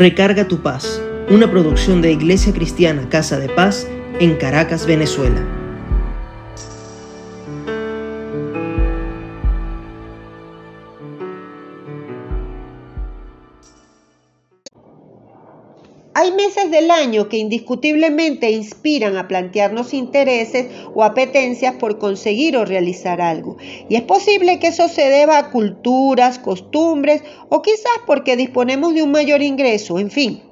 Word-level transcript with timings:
Recarga 0.00 0.48
tu 0.48 0.62
paz, 0.62 0.98
una 1.28 1.50
producción 1.50 2.00
de 2.00 2.10
Iglesia 2.10 2.54
Cristiana 2.54 3.06
Casa 3.10 3.38
de 3.38 3.50
Paz 3.50 3.86
en 4.18 4.34
Caracas, 4.36 4.86
Venezuela. 4.86 5.59
Meses 16.50 16.70
del 16.72 16.90
año 16.90 17.28
que 17.28 17.36
indiscutiblemente 17.36 18.50
inspiran 18.50 19.16
a 19.16 19.28
plantearnos 19.28 19.94
intereses 19.94 20.66
o 20.94 21.04
apetencias 21.04 21.76
por 21.76 21.98
conseguir 21.98 22.56
o 22.56 22.64
realizar 22.64 23.20
algo. 23.20 23.56
Y 23.88 23.94
es 23.94 24.02
posible 24.02 24.58
que 24.58 24.68
eso 24.68 24.88
se 24.88 25.08
deba 25.08 25.38
a 25.38 25.50
culturas, 25.52 26.40
costumbres 26.40 27.22
o 27.50 27.62
quizás 27.62 28.00
porque 28.04 28.36
disponemos 28.36 28.94
de 28.94 29.04
un 29.04 29.12
mayor 29.12 29.42
ingreso, 29.42 30.00
en 30.00 30.10
fin. 30.10 30.42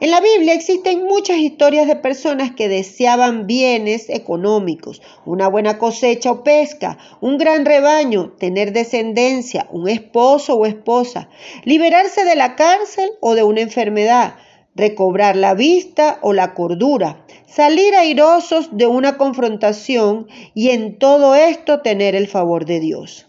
En 0.00 0.10
la 0.10 0.20
Biblia 0.20 0.54
existen 0.54 1.04
muchas 1.04 1.38
historias 1.38 1.86
de 1.86 1.96
personas 1.96 2.52
que 2.52 2.68
deseaban 2.68 3.46
bienes 3.46 4.10
económicos, 4.10 5.02
una 5.24 5.48
buena 5.48 5.78
cosecha 5.78 6.32
o 6.32 6.42
pesca, 6.42 6.98
un 7.20 7.38
gran 7.38 7.64
rebaño, 7.64 8.32
tener 8.38 8.72
descendencia, 8.72 9.68
un 9.70 9.88
esposo 9.88 10.56
o 10.56 10.66
esposa, 10.66 11.28
liberarse 11.64 12.24
de 12.24 12.34
la 12.34 12.56
cárcel 12.56 13.10
o 13.20 13.34
de 13.34 13.44
una 13.44 13.60
enfermedad, 13.60 14.34
recobrar 14.78 15.36
la 15.36 15.54
vista 15.54 16.18
o 16.22 16.32
la 16.32 16.54
cordura, 16.54 17.26
salir 17.46 17.94
airosos 17.96 18.70
de 18.76 18.86
una 18.86 19.18
confrontación 19.18 20.28
y 20.54 20.70
en 20.70 20.98
todo 20.98 21.34
esto 21.34 21.80
tener 21.80 22.14
el 22.14 22.28
favor 22.28 22.64
de 22.64 22.78
Dios. 22.78 23.26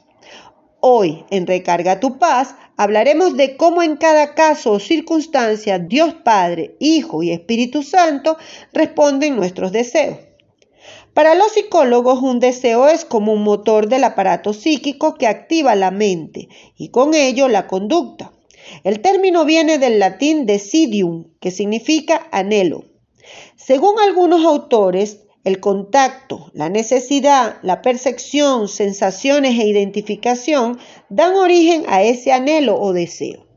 Hoy, 0.80 1.26
en 1.32 1.48
Recarga 1.48 2.00
tu 2.00 2.20
paz, 2.20 2.56
hablaremos 2.78 3.36
de 3.36 3.58
cómo 3.58 3.82
en 3.82 3.98
cada 3.98 4.36
caso 4.36 4.72
o 4.74 4.80
circunstancia 4.80 5.80
Dios 5.80 6.14
Padre, 6.24 6.76
Hijo 6.80 7.24
y 7.24 7.32
Espíritu 7.32 7.84
Santo 7.84 8.38
responden 8.72 9.36
nuestros 9.36 9.72
deseos. 9.72 10.20
Para 11.16 11.34
los 11.34 11.52
psicólogos, 11.52 12.22
un 12.22 12.40
deseo 12.40 12.88
es 12.88 13.04
como 13.04 13.34
un 13.34 13.44
motor 13.44 13.90
del 13.90 14.04
aparato 14.04 14.54
psíquico 14.54 15.16
que 15.16 15.28
activa 15.28 15.76
la 15.76 15.90
mente 15.90 16.48
y 16.78 16.90
con 16.90 17.16
ello 17.16 17.48
la 17.48 17.66
conducta. 17.66 18.32
El 18.84 19.02
término 19.02 19.46
viene 19.46 19.78
del 19.78 20.00
latín 20.00 20.46
decidium, 20.46 21.26
que 21.40 21.52
significa 21.52 22.28
anhelo. 22.32 22.86
Según 23.56 24.00
algunos 24.00 24.46
autores, 24.46 25.22
el 25.46 25.60
contacto, 25.60 26.52
la 26.54 26.70
necesidad, 26.70 27.58
la 27.62 27.82
percepción, 27.82 28.68
sensaciones 28.68 29.58
e 29.58 29.68
identificación 29.68 30.78
dan 31.10 31.36
origen 31.36 31.86
a 31.88 32.04
ese 32.04 32.32
anhelo 32.32 32.80
o 32.80 32.94
deseo. 32.94 33.48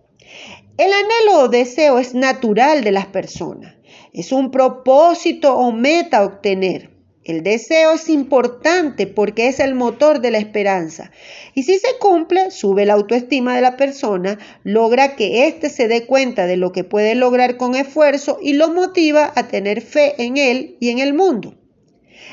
El 0.78 0.92
anhelo 0.92 1.40
o 1.40 1.48
deseo 1.48 1.98
es 1.98 2.14
natural 2.14 2.84
de 2.84 2.92
las 2.92 3.06
personas. 3.06 3.74
Es 4.12 4.32
un 4.32 4.50
propósito 4.50 5.56
o 5.56 5.72
meta 5.72 6.24
obtener. 6.24 6.91
El 7.24 7.44
deseo 7.44 7.92
es 7.92 8.08
importante 8.08 9.06
porque 9.06 9.46
es 9.46 9.60
el 9.60 9.76
motor 9.76 10.20
de 10.20 10.32
la 10.32 10.38
esperanza. 10.38 11.12
Y 11.54 11.62
si 11.62 11.78
se 11.78 11.96
cumple, 12.00 12.50
sube 12.50 12.84
la 12.84 12.94
autoestima 12.94 13.54
de 13.54 13.60
la 13.60 13.76
persona, 13.76 14.38
logra 14.64 15.14
que 15.14 15.46
éste 15.46 15.70
se 15.70 15.86
dé 15.86 16.04
cuenta 16.04 16.46
de 16.46 16.56
lo 16.56 16.72
que 16.72 16.82
puede 16.82 17.14
lograr 17.14 17.56
con 17.56 17.76
esfuerzo 17.76 18.38
y 18.42 18.54
lo 18.54 18.70
motiva 18.74 19.32
a 19.36 19.46
tener 19.46 19.82
fe 19.82 20.14
en 20.18 20.36
él 20.36 20.76
y 20.80 20.90
en 20.90 20.98
el 20.98 21.14
mundo. 21.14 21.54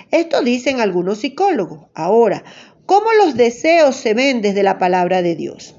Esto 0.09 0.41
dicen 0.41 0.79
algunos 0.79 1.19
psicólogos. 1.19 1.87
Ahora, 1.93 2.43
¿cómo 2.87 3.11
los 3.13 3.35
deseos 3.35 3.95
se 3.95 4.15
ven 4.15 4.41
desde 4.41 4.63
la 4.63 4.79
palabra 4.79 5.21
de 5.21 5.35
Dios? 5.35 5.75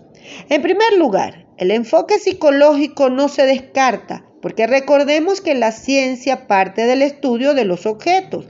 En 0.49 0.63
primer 0.63 0.97
lugar, 0.97 1.49
el 1.59 1.73
enfoque 1.73 2.21
psicológico 2.21 3.11
no 3.11 3.29
se 3.29 3.45
descarta, 3.45 4.25
porque 4.41 4.69
recordemos 4.69 5.41
que 5.41 5.57
la 5.57 5.73
ciencia 5.73 6.47
parte 6.47 6.87
del 6.87 7.03
estudio 7.03 7.55
de 7.55 7.65
los 7.65 7.87
objetos 7.87 8.47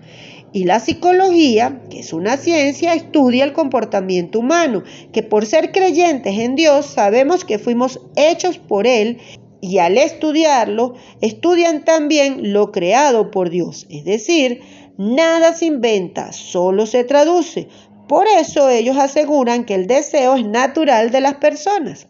y 0.52 0.64
la 0.64 0.80
psicología, 0.80 1.80
que 1.90 2.00
es 2.00 2.12
una 2.12 2.36
ciencia, 2.36 2.94
estudia 2.94 3.44
el 3.44 3.52
comportamiento 3.52 4.40
humano, 4.40 4.82
que 5.12 5.22
por 5.22 5.46
ser 5.46 5.70
creyentes 5.72 6.38
en 6.38 6.56
Dios 6.56 6.86
sabemos 6.86 7.44
que 7.44 7.58
fuimos 7.58 8.00
hechos 8.16 8.58
por 8.58 8.86
Él 8.86 9.18
y 9.60 9.78
al 9.78 9.98
estudiarlo, 9.98 10.94
estudian 11.20 11.84
también 11.84 12.52
lo 12.52 12.72
creado 12.72 13.30
por 13.30 13.50
Dios. 13.50 13.86
Es 13.90 14.04
decir, 14.04 14.60
nada 14.96 15.54
se 15.54 15.66
inventa, 15.66 16.32
solo 16.32 16.86
se 16.86 17.04
traduce. 17.04 17.68
Por 18.08 18.26
eso 18.26 18.68
ellos 18.68 18.96
aseguran 18.96 19.64
que 19.64 19.74
el 19.74 19.86
deseo 19.86 20.34
es 20.34 20.44
natural 20.44 21.10
de 21.10 21.20
las 21.20 21.34
personas. 21.34 22.09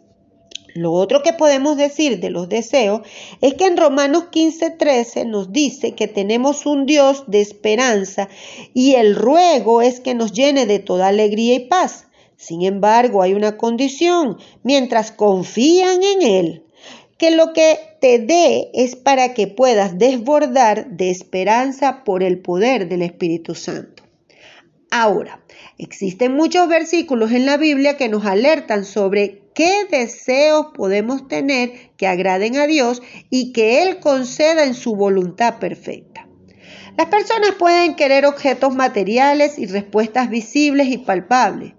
Lo 0.73 0.93
otro 0.93 1.21
que 1.21 1.33
podemos 1.33 1.75
decir 1.75 2.19
de 2.19 2.29
los 2.29 2.47
deseos 2.47 3.01
es 3.41 3.55
que 3.55 3.65
en 3.65 3.77
Romanos 3.77 4.25
15:13 4.31 5.25
nos 5.25 5.51
dice 5.51 5.95
que 5.95 6.07
tenemos 6.07 6.65
un 6.65 6.85
Dios 6.85 7.25
de 7.27 7.41
esperanza 7.41 8.29
y 8.73 8.95
el 8.95 9.15
ruego 9.15 9.81
es 9.81 9.99
que 9.99 10.13
nos 10.13 10.31
llene 10.31 10.65
de 10.65 10.79
toda 10.79 11.09
alegría 11.09 11.55
y 11.55 11.59
paz. 11.59 12.07
Sin 12.37 12.63
embargo, 12.63 13.21
hay 13.21 13.33
una 13.33 13.57
condición, 13.57 14.37
mientras 14.63 15.11
confían 15.11 16.01
en 16.01 16.21
Él, 16.21 16.63
que 17.17 17.31
lo 17.31 17.53
que 17.53 17.77
te 17.99 18.17
dé 18.17 18.71
es 18.73 18.95
para 18.95 19.35
que 19.35 19.45
puedas 19.45 19.99
desbordar 19.99 20.89
de 20.89 21.11
esperanza 21.11 22.03
por 22.03 22.23
el 22.23 22.39
poder 22.39 22.89
del 22.89 23.03
Espíritu 23.03 23.53
Santo. 23.53 24.03
Ahora, 24.89 25.39
existen 25.77 26.33
muchos 26.33 26.67
versículos 26.67 27.31
en 27.31 27.45
la 27.45 27.57
Biblia 27.57 27.95
que 27.95 28.09
nos 28.09 28.25
alertan 28.25 28.85
sobre 28.85 29.40
qué 29.53 29.85
deseos 29.89 30.67
podemos 30.73 31.27
tener 31.27 31.91
que 31.97 32.07
agraden 32.07 32.57
a 32.57 32.67
Dios 32.67 33.01
y 33.29 33.53
que 33.53 33.83
Él 33.83 33.99
conceda 33.99 34.63
en 34.63 34.73
su 34.73 34.95
voluntad 34.95 35.59
perfecta. 35.59 36.27
Las 36.97 37.07
personas 37.07 37.51
pueden 37.57 37.95
querer 37.95 38.25
objetos 38.25 38.75
materiales 38.75 39.57
y 39.57 39.65
respuestas 39.65 40.29
visibles 40.29 40.87
y 40.87 40.97
palpables. 40.97 41.73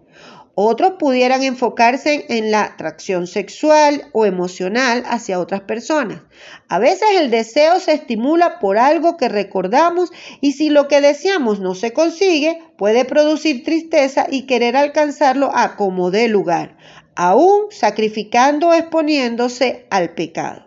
Otros 0.55 0.93
pudieran 0.99 1.43
enfocarse 1.43 2.27
en 2.28 2.50
la 2.50 2.65
atracción 2.65 3.27
sexual 3.27 4.11
o 4.12 4.27
emocional 4.27 5.03
hacia 5.06 5.41
otras 5.41 5.62
personas. 5.62 6.21
A 6.69 6.78
veces 6.78 7.09
el 7.16 7.31
deseo 7.31 7.81
se 7.81 7.94
estimula 7.94 8.59
por 8.59 8.77
algo 8.77 9.16
que 9.16 9.31
recordamos 9.31 10.11
y 10.43 10.53
si 10.53 10.69
lo 10.69 10.88
que 10.88 11.00
deseamos 11.00 11.61
no 11.61 11.75
se 11.75 11.94
consigue, 11.94 12.59
puede 12.77 13.06
producir 13.06 13.65
tristeza 13.65 14.27
y 14.31 14.43
querer 14.43 14.77
alcanzarlo 14.77 15.50
a 15.55 15.77
como 15.77 16.11
dé 16.11 16.28
lugar, 16.28 16.77
aún 17.15 17.67
sacrificando 17.71 18.69
o 18.69 18.75
exponiéndose 18.75 19.87
al 19.91 20.15
pecado. 20.15 20.65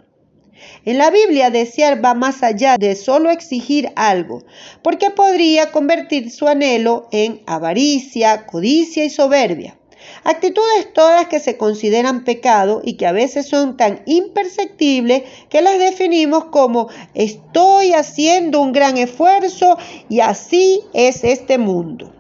En 0.85 0.97
la 0.97 1.09
Biblia 1.09 1.50
desear 1.50 2.03
va 2.03 2.13
más 2.13 2.44
allá 2.44 2.78
de 2.78 2.95
solo 2.95 3.29
exigir 3.29 3.91
algo, 3.95 4.44
porque 4.81 5.09
podría 5.09 5.72
convertir 5.72 6.31
su 6.31 6.47
anhelo 6.47 7.07
en 7.11 7.41
avaricia, 7.45 8.45
codicia 8.45 9.03
y 9.03 9.09
soberbia. 9.09 9.78
Actitudes 10.23 10.94
todas 10.94 11.28
que 11.28 11.39
se 11.39 11.57
consideran 11.57 12.23
pecado 12.23 12.81
y 12.83 12.97
que 12.97 13.07
a 13.07 13.12
veces 13.12 13.47
son 13.47 13.77
tan 13.77 14.01
imperceptibles 14.06 15.23
que 15.50 15.62
las 15.62 15.79
definimos 15.79 16.45
como 16.45 16.89
estoy 17.13 17.94
haciendo 17.94 18.62
un 18.62 18.72
gran 18.72 18.97
esfuerzo 18.97 19.77
y 20.09 20.19
así 20.19 20.81
es 20.94 21.23
este 21.23 21.57
mundo. 21.57 22.14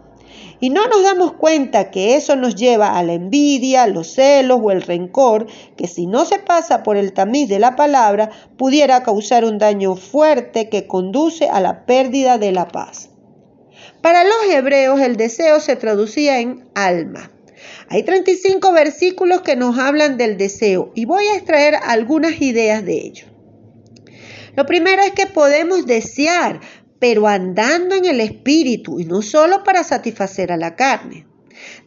Y 0.65 0.71
no 0.71 0.87
nos 0.87 1.03
damos 1.03 1.33
cuenta 1.33 1.91
que 1.91 2.15
eso 2.15 2.35
nos 2.35 2.55
lleva 2.55 2.97
a 2.97 3.03
la 3.03 3.13
envidia, 3.13 3.85
los 3.85 4.15
celos 4.15 4.59
o 4.63 4.71
el 4.71 4.81
rencor, 4.81 5.45
que 5.77 5.87
si 5.87 6.07
no 6.07 6.25
se 6.25 6.39
pasa 6.39 6.81
por 6.81 6.97
el 6.97 7.13
tamiz 7.13 7.47
de 7.47 7.59
la 7.59 7.75
palabra, 7.75 8.31
pudiera 8.57 9.03
causar 9.03 9.45
un 9.45 9.59
daño 9.59 9.95
fuerte 9.95 10.67
que 10.67 10.87
conduce 10.87 11.49
a 11.49 11.59
la 11.59 11.85
pérdida 11.85 12.39
de 12.39 12.51
la 12.51 12.67
paz. 12.67 13.11
Para 14.01 14.23
los 14.23 14.51
hebreos 14.51 14.99
el 15.01 15.17
deseo 15.17 15.59
se 15.59 15.75
traducía 15.75 16.39
en 16.39 16.67
alma. 16.73 17.29
Hay 17.87 18.01
35 18.01 18.73
versículos 18.73 19.41
que 19.43 19.55
nos 19.55 19.77
hablan 19.77 20.17
del 20.17 20.35
deseo 20.35 20.91
y 20.95 21.05
voy 21.05 21.27
a 21.27 21.35
extraer 21.35 21.75
algunas 21.75 22.41
ideas 22.41 22.83
de 22.83 23.05
ello. 23.05 23.27
Lo 24.55 24.65
primero 24.65 25.03
es 25.03 25.11
que 25.11 25.27
podemos 25.27 25.85
desear, 25.85 26.59
pero 27.05 27.27
andando 27.27 27.93
en 27.93 28.05
el 28.05 28.19
espíritu 28.19 28.99
y 28.99 29.05
no 29.05 29.21
solo 29.21 29.63
para 29.63 29.83
satisfacer 29.83 30.51
a 30.51 30.57
la 30.57 30.75
carne. 30.75 31.27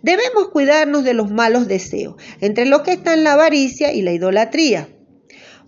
Debemos 0.01 0.51
cuidarnos 0.53 1.03
de 1.03 1.13
los 1.13 1.29
malos 1.29 1.67
deseos, 1.67 2.15
entre 2.41 2.67
los 2.67 2.83
que 2.83 2.93
están 2.93 3.25
la 3.25 3.33
avaricia 3.33 3.93
y 3.93 4.03
la 4.03 4.13
idolatría. 4.13 4.89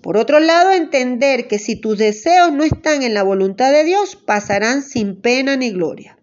Por 0.02 0.18
otro 0.18 0.38
lado, 0.38 0.70
entender 0.70 1.48
que 1.48 1.58
si 1.58 1.74
tus 1.74 1.98
deseos 1.98 2.52
no 2.52 2.62
están 2.62 3.02
en 3.02 3.12
la 3.12 3.24
voluntad 3.24 3.72
de 3.72 3.82
Dios, 3.82 4.14
pasarán 4.14 4.84
sin 4.84 5.20
pena 5.20 5.56
ni 5.56 5.70
gloria. 5.70 6.16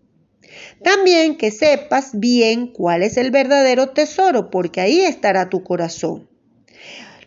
También 0.81 1.35
que 1.35 1.51
sepas 1.51 2.11
bien 2.13 2.67
cuál 2.67 3.03
es 3.03 3.17
el 3.17 3.31
verdadero 3.31 3.89
tesoro, 3.89 4.49
porque 4.49 4.79
ahí 4.79 5.01
estará 5.01 5.49
tu 5.49 5.65
corazón. 5.65 6.29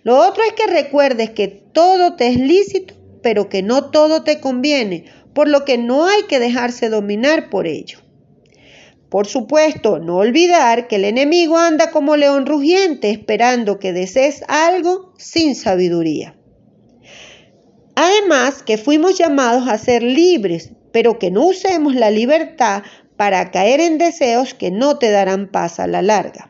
Lo 0.02 0.16
otro 0.16 0.42
es 0.44 0.54
que 0.54 0.66
recuerdes 0.66 1.28
que 1.28 1.48
todo 1.48 2.16
te 2.16 2.28
es 2.28 2.36
lícito, 2.36 2.94
pero 3.22 3.50
que 3.50 3.62
no 3.62 3.90
todo 3.90 4.22
te 4.22 4.40
conviene, 4.40 5.04
por 5.34 5.48
lo 5.48 5.64
que 5.64 5.78
no 5.78 6.06
hay 6.06 6.22
que 6.24 6.38
dejarse 6.38 6.88
dominar 6.88 7.50
por 7.50 7.66
ello. 7.66 7.98
Por 9.08 9.26
supuesto, 9.26 9.98
no 9.98 10.18
olvidar 10.18 10.86
que 10.86 10.96
el 10.96 11.04
enemigo 11.04 11.58
anda 11.58 11.90
como 11.90 12.16
león 12.16 12.46
rugiente 12.46 13.10
esperando 13.10 13.78
que 13.80 13.92
desees 13.92 14.44
algo 14.46 15.12
sin 15.18 15.56
sabiduría. 15.56 16.36
Además, 17.96 18.62
que 18.62 18.78
fuimos 18.78 19.18
llamados 19.18 19.68
a 19.68 19.78
ser 19.78 20.02
libres, 20.02 20.70
pero 20.92 21.18
que 21.18 21.30
no 21.30 21.46
usemos 21.46 21.94
la 21.94 22.10
libertad 22.10 22.84
para 23.16 23.50
caer 23.50 23.80
en 23.80 23.98
deseos 23.98 24.54
que 24.54 24.70
no 24.70 24.96
te 24.98 25.10
darán 25.10 25.48
paz 25.50 25.80
a 25.80 25.86
la 25.86 26.02
larga. 26.02 26.49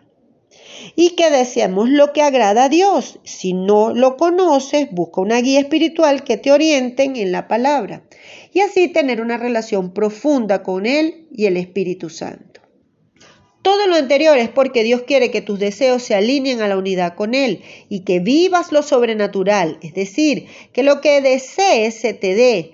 Y 0.96 1.10
que 1.10 1.30
deseamos 1.30 1.88
lo 1.88 2.12
que 2.12 2.22
agrada 2.22 2.64
a 2.64 2.68
Dios. 2.68 3.18
Si 3.24 3.52
no 3.52 3.92
lo 3.94 4.16
conoces, 4.16 4.88
busca 4.90 5.20
una 5.20 5.40
guía 5.40 5.60
espiritual 5.60 6.24
que 6.24 6.36
te 6.36 6.52
orienten 6.52 7.16
en 7.16 7.32
la 7.32 7.48
palabra 7.48 8.04
y 8.52 8.60
así 8.60 8.88
tener 8.88 9.20
una 9.20 9.36
relación 9.36 9.92
profunda 9.92 10.62
con 10.62 10.86
Él 10.86 11.26
y 11.32 11.46
el 11.46 11.56
Espíritu 11.56 12.10
Santo. 12.10 12.60
Todo 13.62 13.86
lo 13.86 13.96
anterior 13.96 14.38
es 14.38 14.48
porque 14.48 14.82
Dios 14.82 15.02
quiere 15.02 15.30
que 15.30 15.42
tus 15.42 15.58
deseos 15.58 16.02
se 16.02 16.14
alineen 16.14 16.62
a 16.62 16.68
la 16.68 16.78
unidad 16.78 17.14
con 17.14 17.34
Él 17.34 17.60
y 17.90 18.00
que 18.04 18.18
vivas 18.18 18.72
lo 18.72 18.82
sobrenatural, 18.82 19.78
es 19.82 19.92
decir, 19.92 20.46
que 20.72 20.82
lo 20.82 21.02
que 21.02 21.20
desees 21.20 21.94
se 21.94 22.14
te 22.14 22.34
dé, 22.34 22.72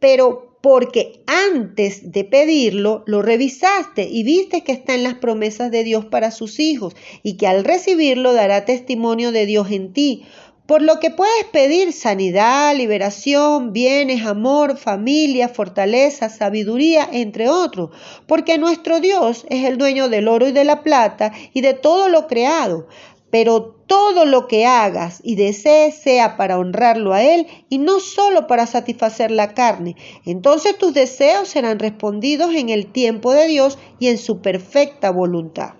pero 0.00 0.51
porque 0.62 1.20
antes 1.26 2.12
de 2.12 2.24
pedirlo 2.24 3.02
lo 3.06 3.20
revisaste 3.20 4.08
y 4.08 4.22
viste 4.22 4.62
que 4.62 4.72
está 4.72 4.94
en 4.94 5.02
las 5.02 5.14
promesas 5.14 5.70
de 5.70 5.84
Dios 5.84 6.06
para 6.06 6.30
sus 6.30 6.60
hijos 6.60 6.94
y 7.22 7.36
que 7.36 7.48
al 7.48 7.64
recibirlo 7.64 8.32
dará 8.32 8.64
testimonio 8.64 9.32
de 9.32 9.44
Dios 9.44 9.70
en 9.72 9.92
ti. 9.92 10.24
Por 10.64 10.80
lo 10.80 11.00
que 11.00 11.10
puedes 11.10 11.44
pedir 11.52 11.92
sanidad, 11.92 12.76
liberación, 12.76 13.72
bienes, 13.72 14.24
amor, 14.24 14.78
familia, 14.78 15.48
fortaleza, 15.48 16.28
sabiduría, 16.28 17.06
entre 17.12 17.48
otros, 17.48 17.90
porque 18.28 18.58
nuestro 18.58 19.00
Dios 19.00 19.44
es 19.50 19.64
el 19.64 19.76
dueño 19.76 20.08
del 20.08 20.28
oro 20.28 20.46
y 20.46 20.52
de 20.52 20.64
la 20.64 20.84
plata 20.84 21.32
y 21.52 21.60
de 21.62 21.74
todo 21.74 22.08
lo 22.08 22.28
creado 22.28 22.86
pero 23.32 23.62
todo 23.86 24.26
lo 24.26 24.46
que 24.46 24.66
hagas 24.66 25.20
y 25.24 25.36
desees 25.36 25.94
sea 25.94 26.36
para 26.36 26.58
honrarlo 26.58 27.14
a 27.14 27.22
Él 27.22 27.46
y 27.70 27.78
no 27.78 27.98
solo 27.98 28.46
para 28.46 28.66
satisfacer 28.66 29.30
la 29.30 29.54
carne. 29.54 29.96
Entonces 30.26 30.76
tus 30.76 30.92
deseos 30.92 31.48
serán 31.48 31.78
respondidos 31.78 32.54
en 32.54 32.68
el 32.68 32.92
tiempo 32.92 33.32
de 33.32 33.48
Dios 33.48 33.78
y 33.98 34.08
en 34.08 34.18
su 34.18 34.42
perfecta 34.42 35.10
voluntad. 35.10 35.70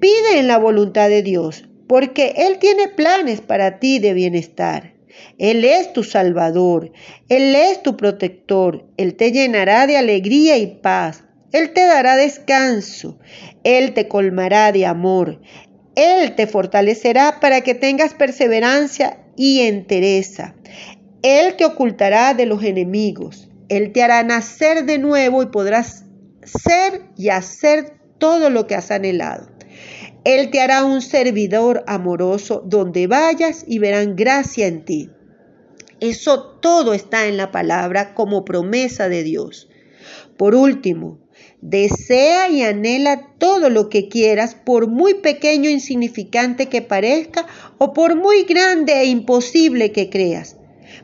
Pide 0.00 0.38
en 0.38 0.48
la 0.48 0.58
voluntad 0.58 1.08
de 1.08 1.22
Dios, 1.22 1.64
porque 1.88 2.34
Él 2.36 2.58
tiene 2.58 2.88
planes 2.88 3.40
para 3.40 3.78
ti 3.78 3.98
de 3.98 4.12
bienestar. 4.12 4.92
Él 5.38 5.64
es 5.64 5.94
tu 5.94 6.04
Salvador, 6.04 6.92
Él 7.30 7.54
es 7.54 7.82
tu 7.82 7.96
protector, 7.96 8.84
Él 8.98 9.16
te 9.16 9.32
llenará 9.32 9.86
de 9.86 9.96
alegría 9.96 10.58
y 10.58 10.66
paz. 10.66 11.24
Él 11.52 11.72
te 11.72 11.86
dará 11.86 12.16
descanso, 12.16 13.18
Él 13.64 13.94
te 13.94 14.08
colmará 14.08 14.72
de 14.72 14.84
amor, 14.84 15.40
él 15.96 16.34
te 16.34 16.46
fortalecerá 16.46 17.40
para 17.40 17.62
que 17.62 17.74
tengas 17.74 18.12
perseverancia 18.12 19.18
y 19.34 19.62
entereza. 19.62 20.54
Él 21.22 21.56
te 21.56 21.64
ocultará 21.64 22.34
de 22.34 22.44
los 22.46 22.62
enemigos. 22.62 23.48
Él 23.70 23.92
te 23.92 24.02
hará 24.02 24.22
nacer 24.22 24.84
de 24.84 24.98
nuevo 24.98 25.42
y 25.42 25.46
podrás 25.46 26.04
ser 26.44 27.02
y 27.16 27.30
hacer 27.30 27.94
todo 28.18 28.50
lo 28.50 28.66
que 28.66 28.74
has 28.74 28.90
anhelado. 28.90 29.48
Él 30.24 30.50
te 30.50 30.60
hará 30.60 30.84
un 30.84 31.00
servidor 31.00 31.82
amoroso 31.86 32.62
donde 32.66 33.06
vayas 33.06 33.64
y 33.66 33.78
verán 33.78 34.16
gracia 34.16 34.66
en 34.66 34.84
ti. 34.84 35.10
Eso 36.00 36.58
todo 36.60 36.92
está 36.92 37.26
en 37.26 37.38
la 37.38 37.50
palabra 37.50 38.12
como 38.12 38.44
promesa 38.44 39.08
de 39.08 39.22
Dios. 39.22 39.70
Por 40.36 40.54
último, 40.54 41.25
Desea 41.68 42.48
y 42.48 42.62
anhela 42.62 43.32
todo 43.38 43.70
lo 43.70 43.88
que 43.88 44.08
quieras, 44.08 44.54
por 44.54 44.86
muy 44.86 45.14
pequeño 45.14 45.68
e 45.68 45.72
insignificante 45.72 46.66
que 46.66 46.80
parezca 46.80 47.44
o 47.78 47.92
por 47.92 48.14
muy 48.14 48.44
grande 48.44 48.92
e 48.92 49.06
imposible 49.06 49.90
que 49.90 50.08
creas. 50.08 50.56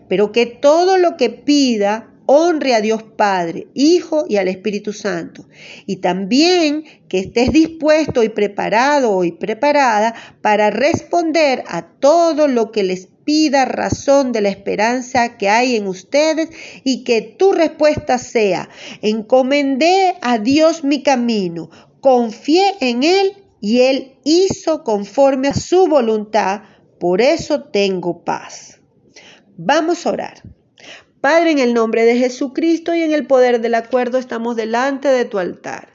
Pero 0.08 0.30
que 0.30 0.46
todo 0.46 0.98
lo 0.98 1.16
que 1.16 1.30
pida 1.30 2.12
honre 2.26 2.76
a 2.76 2.80
Dios 2.80 3.02
Padre, 3.02 3.66
Hijo 3.74 4.24
y 4.28 4.36
al 4.36 4.46
Espíritu 4.46 4.92
Santo. 4.92 5.48
Y 5.84 5.96
también 5.96 6.84
que 7.08 7.18
estés 7.18 7.50
dispuesto 7.50 8.22
y 8.22 8.28
preparado 8.28 9.24
y 9.24 9.32
preparada 9.32 10.14
para 10.42 10.70
responder 10.70 11.64
a 11.66 11.88
todo 11.88 12.46
lo 12.46 12.70
que 12.70 12.84
les 12.84 13.08
pida 13.24 13.64
razón 13.64 14.32
de 14.32 14.40
la 14.40 14.48
esperanza 14.48 15.36
que 15.38 15.48
hay 15.48 15.76
en 15.76 15.86
ustedes 15.86 16.50
y 16.84 17.04
que 17.04 17.22
tu 17.22 17.52
respuesta 17.52 18.18
sea, 18.18 18.68
encomendé 19.00 20.16
a 20.20 20.38
Dios 20.38 20.84
mi 20.84 21.02
camino, 21.02 21.70
confié 22.00 22.74
en 22.80 23.02
Él 23.02 23.36
y 23.60 23.80
Él 23.82 24.14
hizo 24.24 24.84
conforme 24.84 25.48
a 25.48 25.54
su 25.54 25.86
voluntad, 25.86 26.62
por 26.98 27.20
eso 27.20 27.64
tengo 27.64 28.24
paz. 28.24 28.80
Vamos 29.56 30.06
a 30.06 30.10
orar. 30.10 30.42
Padre, 31.20 31.52
en 31.52 31.58
el 31.60 31.72
nombre 31.72 32.04
de 32.04 32.16
Jesucristo 32.16 32.94
y 32.94 33.02
en 33.02 33.12
el 33.12 33.26
poder 33.26 33.60
del 33.60 33.76
acuerdo 33.76 34.18
estamos 34.18 34.56
delante 34.56 35.08
de 35.08 35.24
tu 35.24 35.38
altar. 35.38 35.92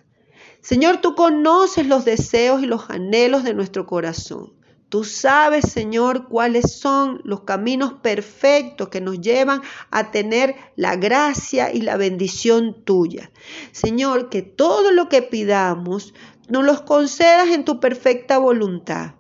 Señor, 0.62 1.02
tú 1.02 1.16
conoces 1.16 1.88
los 1.88 2.06
deseos 2.06 2.62
y 2.62 2.66
los 2.66 2.90
anhelos 2.90 3.44
de 3.44 3.54
nuestro 3.54 3.86
corazón. 3.86 4.57
Tú 4.90 5.04
sabes, 5.04 5.70
Señor, 5.70 6.30
cuáles 6.30 6.80
son 6.80 7.20
los 7.26 7.42
caminos 7.42 7.94
perfectos 8.02 8.88
que 8.88 9.02
nos 9.02 9.20
llevan 9.20 9.62
a 9.92 10.12
tener 10.12 10.56
la 10.78 10.96
gracia 10.96 11.74
y 11.74 11.82
la 11.82 11.98
bendición 11.98 12.86
tuya. 12.86 13.30
Señor, 13.74 14.30
que 14.30 14.44
todo 14.44 14.94
lo 14.94 15.10
que 15.10 15.22
pidamos 15.22 16.14
nos 16.48 16.64
los 16.64 16.82
concedas 16.84 17.50
en 17.50 17.66
tu 17.66 17.82
perfecta 17.82 18.38
voluntad. 18.38 19.17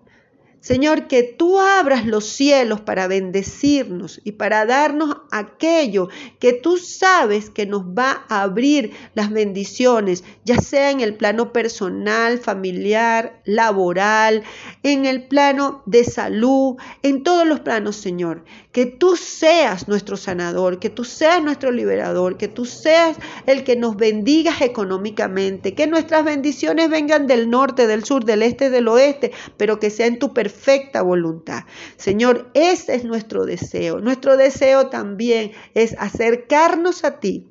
Señor, 0.68 1.08
que 1.08 1.24
tú 1.24 1.62
abras 1.62 2.06
los 2.06 2.26
cielos 2.26 2.82
para 2.82 3.08
bendecirnos 3.08 4.20
y 4.26 4.34
para 4.34 4.66
darnos 4.66 5.16
aquello 5.32 6.10
que 6.40 6.52
tú 6.52 6.76
sabes 6.76 7.50
que 7.50 7.66
nos 7.66 7.84
va 7.84 8.26
a 8.28 8.42
abrir 8.42 8.92
las 9.14 9.32
bendiciones, 9.32 10.26
ya 10.44 10.58
sea 10.58 10.92
en 10.92 11.00
el 11.00 11.16
plano 11.16 11.54
personal, 11.54 12.40
familiar, 12.40 13.42
laboral, 13.46 14.44
en 14.84 15.06
el 15.06 15.30
plano 15.30 15.84
de 15.86 16.04
salud, 16.04 16.76
en 17.02 17.24
todos 17.24 17.48
los 17.48 17.62
planos, 17.62 17.96
Señor. 17.96 18.44
Que 18.74 18.86
tú 18.86 19.16
seas 19.16 19.88
nuestro 19.88 20.18
sanador, 20.18 20.80
que 20.80 20.90
tú 20.90 21.06
seas 21.06 21.42
nuestro 21.42 21.72
liberador, 21.72 22.36
que 22.36 22.50
tú 22.50 22.66
seas 22.66 23.16
el 23.46 23.64
que 23.64 23.78
nos 23.78 23.96
bendigas 23.96 24.60
económicamente, 24.60 25.74
que 25.74 25.88
nuestras 25.88 26.26
bendiciones 26.26 26.90
vengan 26.90 27.26
del 27.26 27.50
norte, 27.50 27.88
del 27.88 28.04
sur, 28.04 28.26
del 28.26 28.44
este, 28.44 28.70
del 28.70 28.90
oeste, 28.90 29.32
pero 29.56 29.80
que 29.80 29.90
sea 29.90 30.08
en 30.08 30.20
tu 30.20 30.34
perfección 30.34 30.57
perfecta 30.58 31.04
voluntad. 31.04 31.64
Señor, 31.98 32.50
ese 32.54 32.96
es 32.96 33.04
nuestro 33.04 33.46
deseo. 33.46 34.00
Nuestro 34.00 34.38
deseo 34.38 34.88
también 34.88 35.52
es 35.76 35.96
acercarnos 36.00 37.04
a 37.04 37.20
ti 37.20 37.48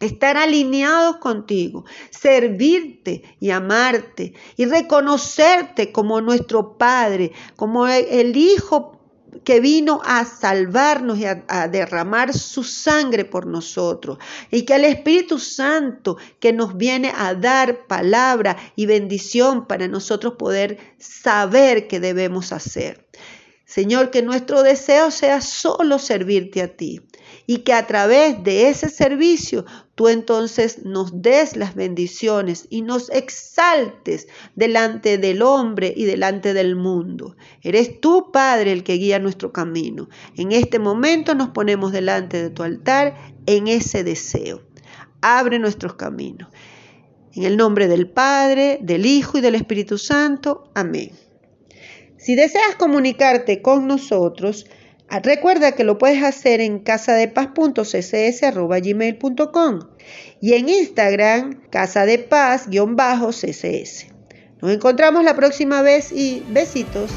estar 0.00 0.36
alineados 0.36 1.16
contigo, 1.16 1.84
servirte 2.10 3.22
y 3.40 3.50
amarte 3.50 4.34
y 4.56 4.66
reconocerte 4.66 5.92
como 5.92 6.20
nuestro 6.20 6.76
Padre, 6.76 7.32
como 7.56 7.86
el 7.86 8.36
Hijo 8.36 8.93
que 9.42 9.60
vino 9.60 10.00
a 10.04 10.24
salvarnos 10.24 11.18
y 11.18 11.24
a, 11.26 11.68
derramar 11.68 12.32
su 12.32 12.62
sangre 12.62 13.24
por 13.24 13.46
nosotros. 13.46 14.18
Y 14.50 14.62
que 14.62 14.76
el 14.76 14.84
Espíritu 14.84 15.38
Santo 15.38 16.16
que 16.38 16.52
nos 16.52 16.76
viene 16.76 17.12
a 17.16 17.34
dar 17.34 17.86
palabra 17.86 18.56
y 18.76 18.86
bendición 18.86 19.66
para 19.66 19.88
nosotros 19.88 20.34
poder 20.34 20.78
saber 20.98 21.88
qué 21.88 22.00
debemos 22.00 22.52
hacer. 22.52 23.06
Señor, 23.66 24.10
que 24.10 24.22
nuestro 24.22 24.62
deseo 24.62 25.10
sea 25.10 25.40
solo 25.40 25.98
servirte 25.98 26.62
a 26.62 26.76
ti 26.76 27.00
y 27.46 27.58
que 27.58 27.72
a 27.72 27.86
través 27.86 28.42
de 28.44 28.68
ese 28.68 28.88
servicio 28.88 29.64
tú 29.94 30.08
entonces 30.08 30.84
nos 30.84 31.22
des 31.22 31.56
las 31.56 31.74
bendiciones 31.74 32.66
y 32.70 32.82
nos 32.82 33.10
exaltes 33.10 34.26
delante 34.54 35.18
del 35.18 35.42
hombre 35.42 35.92
y 35.96 36.04
delante 36.04 36.54
del 36.54 36.76
mundo. 36.76 37.36
Eres 37.62 38.00
tú, 38.00 38.30
Padre, 38.32 38.72
el 38.72 38.82
que 38.82 38.94
guía 38.94 39.18
nuestro 39.18 39.52
camino. 39.52 40.08
En 40.36 40.52
este 40.52 40.78
momento 40.78 41.34
nos 41.34 41.50
ponemos 41.50 41.92
delante 41.92 42.42
de 42.42 42.50
tu 42.50 42.62
altar 42.62 43.16
en 43.46 43.68
ese 43.68 44.04
deseo. 44.04 44.62
Abre 45.20 45.58
nuestros 45.58 45.94
caminos. 45.94 46.48
En 47.32 47.44
el 47.44 47.56
nombre 47.56 47.88
del 47.88 48.08
Padre, 48.08 48.78
del 48.80 49.06
Hijo 49.06 49.38
y 49.38 49.40
del 49.40 49.54
Espíritu 49.54 49.98
Santo. 49.98 50.70
Amén. 50.74 51.10
Si 52.16 52.36
deseas 52.36 52.76
comunicarte 52.76 53.60
con 53.60 53.86
nosotros, 53.86 54.66
recuerda 55.22 55.72
que 55.72 55.84
lo 55.84 55.96
puedes 55.98 56.22
hacer 56.22 56.60
en 56.60 56.80
casadepaz.ccs.gmail.com 56.80 59.80
y 60.40 60.54
en 60.54 60.68
Instagram 60.68 61.62
casadepaz-ccs. 61.70 64.06
Nos 64.60 64.72
encontramos 64.72 65.22
la 65.24 65.36
próxima 65.36 65.82
vez 65.82 66.10
y 66.12 66.42
besitos. 66.48 67.10